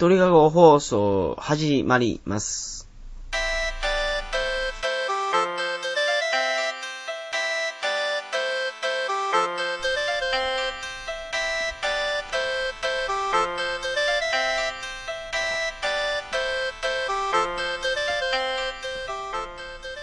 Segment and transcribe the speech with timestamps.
[0.00, 2.88] 鳥かご放送始まります？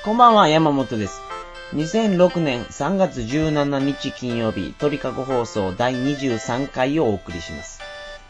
[0.03, 1.23] こんばんは、山本です。
[1.73, 7.76] 2006年3月17日金曜日、鳥かご放送第23回をお送りします。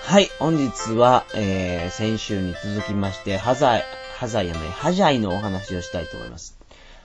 [0.00, 3.84] はい、本日は、えー、先週に続きまして、ハザイ、
[4.18, 6.58] ハザイやない、ハジャイのお話をしたいと思います。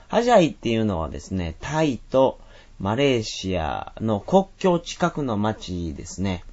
[0.08, 2.40] ハジャイっていうのはですね、タイと
[2.80, 6.44] マレーシアの国境近くの町ですね。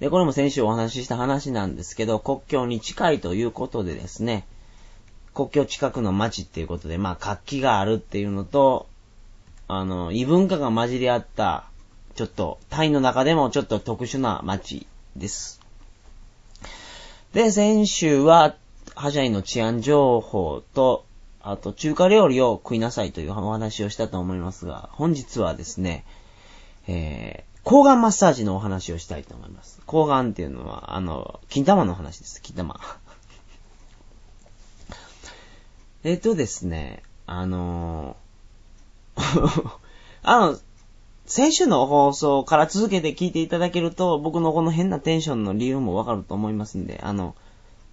[0.00, 4.46] で、これも先週お話しした話なんですけど、国境に近いということでですね、
[5.34, 8.86] 国境近くの町っていうことで、まあ活気があるっていうのと、
[9.68, 11.64] あの、異文化が混じり合った、
[12.14, 15.60] ちょっと、タイの中でもちょっと特殊な町です。
[17.32, 18.54] で、先週は、
[18.94, 21.04] ハジャイの治安情報と、
[21.42, 26.04] あと、中華料理を食いなさいというお話をしたと思いますが、本日はですね、
[26.86, 29.80] えー、抗がんマッサージのお話をしたいと思います。
[29.86, 32.40] 抗がんっていうのは、あの、金玉の話です。
[32.40, 32.78] 金玉。
[36.04, 38.16] えっとですね、あの
[40.22, 40.56] あの、
[41.26, 47.34] 先週の放送から続けて聞いていただけると、僕のこの変なテンションの理由もわかると思いますんで、あの、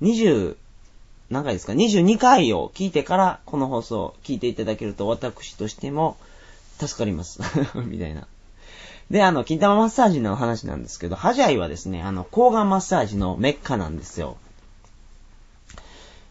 [0.03, 0.55] 20、
[1.31, 6.15] 何回ですか ?22 回を聞いてから、この放送を聞いていただけると、私としても、
[6.79, 7.39] 助かります。
[7.87, 8.27] みたいな。
[9.09, 14.37] で、あの、金玉マッサージの話なんですけど、ハジャイはですね、あの、抗がんマッサージのメッカなんですよ。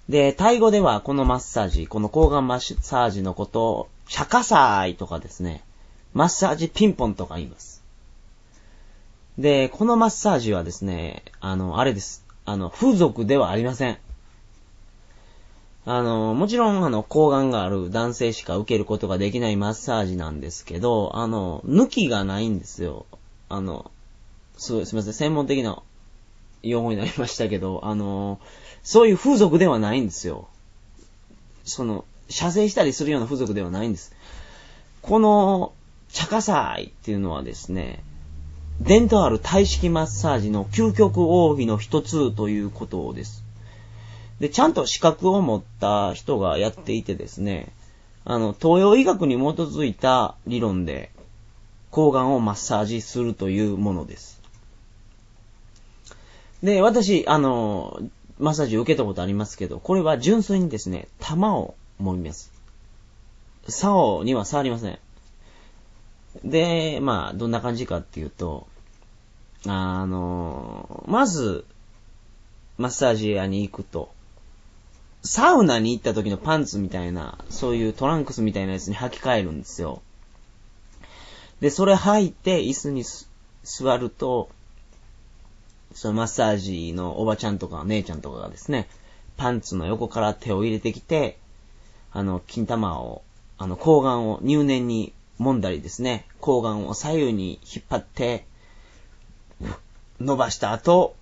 [0.09, 5.63] で、タイ語ではこのマッサージ、この抗がんマッサージのことを、シャカサーイとかですね、
[6.13, 7.83] マッサージピンポンとか言います。
[9.39, 12.25] で、このマッサージはですね、あの、あれです。
[12.45, 13.99] あの、風俗ではありません。
[15.85, 23.07] あの、もちろん、あの、抗がんがある男性しか受けることができないマッサージなんですけど、あの、抜きがないんですよ。
[23.49, 23.91] あの、
[24.57, 25.83] すい、すみません、専門的な
[26.63, 28.39] 用語になりましたけど、あの、
[28.85, 30.47] そういう風俗ではないんですよ。
[31.65, 34.15] その、射精したりするような風俗ではないんです。
[35.03, 35.73] この、
[36.11, 38.05] チャカサイっていうのはですね、
[38.81, 43.45] 伝統ある体式マッサージの究極奥義の一つということです。
[44.43, 47.73] で、ちゃんと資格を持った人がやっていてですね、
[48.25, 51.13] あの、東洋医学に基づいた理論で、
[51.93, 54.43] 抗がんをマッサージするというものです。
[56.61, 58.01] で、私、あの、
[58.41, 62.53] マッサージ受けたことありますけど、これは純粋にですね、玉を揉みます。
[63.69, 64.99] 竿には触りません。
[66.45, 68.67] で、まあ、どんな感じかっていうと、
[69.69, 71.65] あの、まず、
[72.77, 74.11] マッサージ屋に行くと、
[75.25, 80.03] サウナに行った時のパンツみたいな、そういうトランクスみたいなやつに履き替えるんですよ。
[81.61, 83.05] で、それ履いて椅子に
[83.63, 84.51] 座ると、
[85.95, 88.89] そのマッサージのおばちゃんとか姉ちゃんとかがですね、
[89.37, 91.39] パンツの横から手を入れてきて、
[92.13, 93.23] あの、金玉を、
[93.59, 98.47] あの、睾丸を入念に揉んだりですね、睾丸を左右に引っ張って、
[100.21, 101.15] 伸ばした後、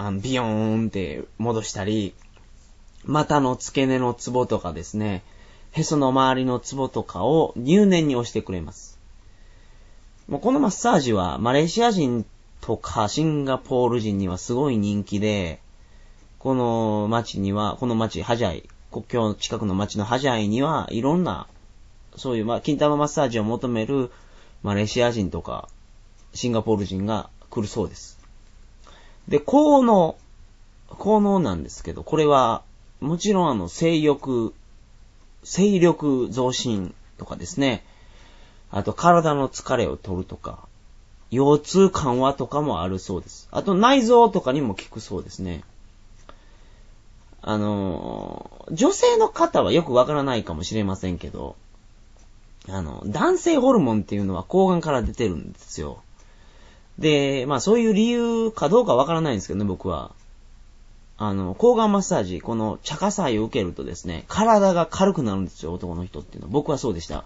[0.00, 2.14] あのビヨーンって戻したり、
[3.08, 5.24] 股の付け根のツボとかですね、
[5.72, 8.98] へその周りのツボとかを入念に押してくれます。
[10.28, 12.26] もうこのマッサージはマレーシア人
[12.60, 15.60] とかシンガポール人にはすごい人気で、
[16.38, 21.48] この町には、この町、ハジャイ、国境近くの町のハジャイには、いろんな、
[22.16, 24.12] そういう、まあ、金玉マッサージを求める
[24.62, 25.68] マレーシア人とか、
[26.34, 28.20] シンガポール人が来るそうです。
[29.26, 30.16] で、効能、
[30.90, 32.62] 効能なんですけど、これは、
[33.00, 34.54] もちろんあの、性欲、
[35.42, 37.84] 勢力増進とかですね、
[38.70, 40.66] あと体の疲れを取るとか、
[41.30, 43.48] 腰痛緩和とかもあるそうです。
[43.50, 45.62] あと内臓とかにも効くそうですね。
[47.40, 51.56] あの、女性の方はよくわからないかもしれませんけど、
[52.68, 56.02] あの、男性ホルモンっていうのは睾丸から出てるんですよ。
[56.98, 60.10] で、まあそういう理由かどうかわからないんですけどね、僕は。
[61.18, 66.52] あの、抗がんマッサージ、この茶化祭を受けるとですね、体が軽くなるんですよ、男の人っていうのは。
[66.52, 67.24] 僕はそうでした。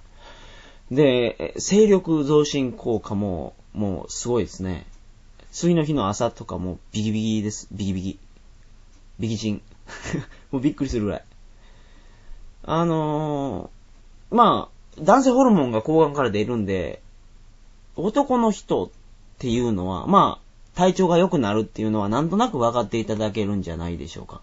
[0.90, 4.86] で、勢力増進効果も、もうすごいですね。
[5.50, 7.68] 次の日の朝とかもビギビギです。
[7.70, 8.18] ビギビギ。
[9.20, 9.62] ビキン。
[10.50, 11.24] もうびっくりするぐらい。
[12.64, 17.02] あのー、まあ、男性ホルモンが睾丸から出るんで、
[17.96, 18.88] 男の人っ
[19.38, 24.40] ていうのは、まあ、体調が良くなるっていうのはなんとなく分かっていただけるんじゃないでしょうか。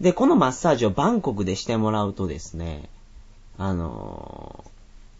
[0.00, 2.88] で、このマッサージをバンコクでしてもらうとですね、
[3.56, 4.64] あの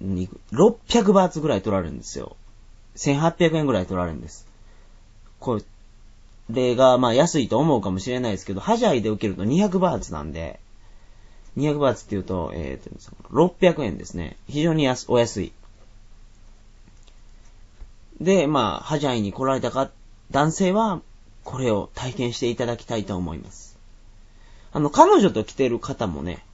[0.03, 2.37] ー、600バーツぐらい取られるんですよ。
[2.97, 4.47] 1800円ぐらい取られるんです。
[5.41, 5.61] こ
[6.51, 10.61] れが、まあ安いと思うかもしれないですけど、ハジャイで受けると200バーツなんで、
[11.57, 14.37] 200バーツって言うと、えっ、ー、と、600円ですね。
[14.49, 15.53] 非常に安お安い。
[18.21, 19.91] で、まあ、ハジャイに来られたか、
[20.31, 21.03] 男性は、
[21.43, 23.77] これを体験していただきたいと思います。
[24.73, 26.45] あの、彼女と来てる方もね、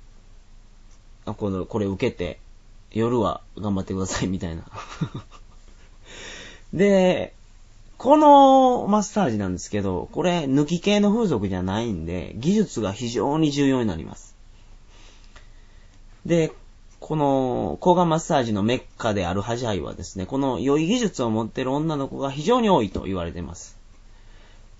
[1.24, 2.40] この、これ受けて、
[2.92, 4.64] 夜は頑張ってくださいみたいな。
[6.74, 7.34] で、
[7.98, 14.34] このマッサージなんですけど、これ抜き系の風俗じゃないんで、技術が非常に重要になります。
[16.24, 16.52] で、
[17.10, 23.76] この、抗がんマッサージのメッカであるハジャイはですね、この良い技術を持っている女の子が非常に多いと言われています。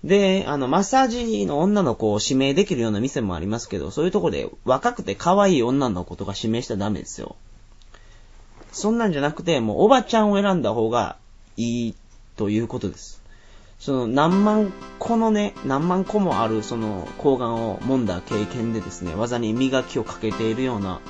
[0.05, 7.35] で、あの、マッサージの女の子を指名できるような店もありますけど、そういうとこで若くて可愛い女の子とか指名したらダメですよ。
[8.71, 11.17] そんなんじゃなくて、もうおばちゃんを選んだ方が
[11.57, 11.95] いい
[12.37, 13.21] ということです。
[13.77, 21.01] その何万個のね、何万個もあるその抗がんを揉んだ経験でですね、技に磨きをかけているような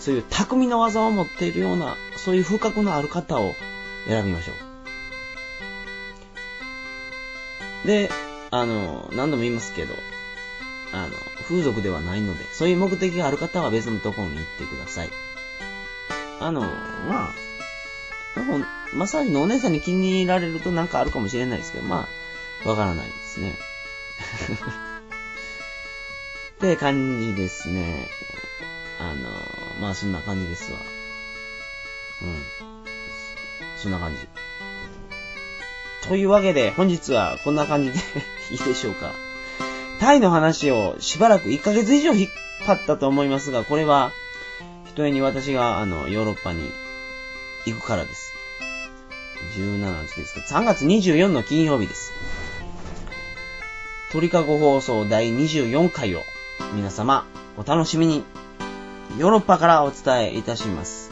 [0.00, 3.54] そういう匠の技を持っているような、そういう風格のある方を
[4.08, 4.52] 選びましょ
[7.84, 7.86] う。
[7.86, 8.10] で、
[8.50, 9.94] あの、何度も言いますけど、
[10.92, 11.10] あの、
[11.46, 15.10] 風俗ではないので、そういう目的がある方は別のところに行ってください。
[16.40, 17.34] あの、まあ、
[18.94, 22.08] マッサージのお姉さんに気に入られるとなんかあるかもしれないですけど、ま
[22.64, 23.54] あ、わからないですね。
[26.56, 28.08] って感じですね。
[28.98, 30.78] あの、まあそんな感じですわ。
[32.22, 32.60] うん。
[33.78, 34.18] そんな感じ。
[36.06, 37.98] というわけで、本日はこんな感じで
[38.52, 39.12] いいでしょうか。
[40.00, 42.30] タイの話をしばらく1ヶ月以上引っ
[42.66, 44.12] 張ったと思いますが、これは、
[44.86, 46.70] ひとえに私が、あの、ヨーロッパに
[47.66, 48.32] 行くからです。
[49.56, 50.40] 17日ですか。
[50.40, 52.12] 3月24の金曜日です。
[54.12, 56.22] 鳥かご放送第24回を
[56.74, 57.24] 皆様
[57.56, 58.24] お楽しみに。
[59.18, 61.10] ヨーロッパからお伝えいたします。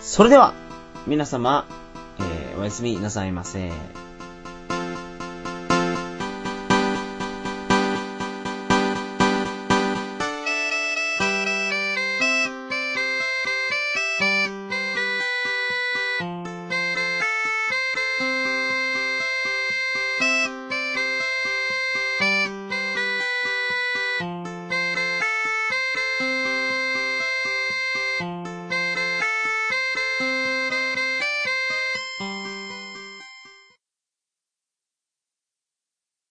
[0.00, 0.54] それでは、
[1.06, 1.66] 皆様、
[2.18, 3.70] えー、おやすみなさいませ。